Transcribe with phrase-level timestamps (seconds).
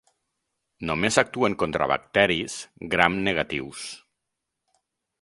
[0.89, 2.57] Només actuen contra bacteris
[2.97, 3.89] gram negatius.